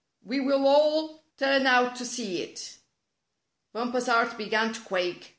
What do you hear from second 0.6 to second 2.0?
all turn out